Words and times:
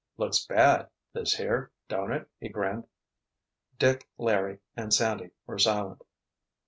"Looks 0.17 0.47
bad, 0.47 0.89
this 1.13 1.35
here, 1.35 1.69
don't 1.87 2.11
it?" 2.11 2.27
He 2.39 2.49
grinned. 2.49 2.87
Dick, 3.77 4.09
Larry 4.17 4.57
and 4.75 4.91
Sandy 4.91 5.29
were 5.45 5.59
silent. 5.59 6.01